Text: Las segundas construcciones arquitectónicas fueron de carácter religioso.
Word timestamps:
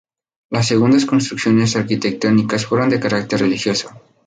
Las 0.49 0.65
segundas 0.67 1.05
construcciones 1.05 1.75
arquitectónicas 1.75 2.65
fueron 2.65 2.89
de 2.89 2.99
carácter 2.99 3.41
religioso. 3.41 3.91